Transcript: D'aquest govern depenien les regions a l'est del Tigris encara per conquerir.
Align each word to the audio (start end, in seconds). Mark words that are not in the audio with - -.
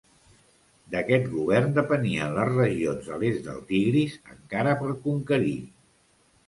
D'aquest 0.95 1.27
govern 1.33 1.75
depenien 1.75 2.33
les 2.39 2.51
regions 2.55 3.13
a 3.17 3.21
l'est 3.25 3.47
del 3.51 3.63
Tigris 3.69 4.19
encara 4.39 4.77
per 4.85 4.95
conquerir. 5.09 5.59